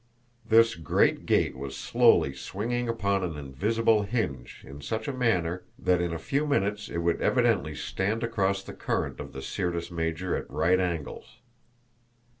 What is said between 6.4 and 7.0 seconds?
minutes it